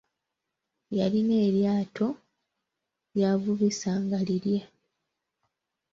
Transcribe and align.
Yalina 0.97 1.35
eryato 1.47 2.07
ly'avubisa 3.17 3.91
nga 4.03 4.19
lilye. 4.27 4.59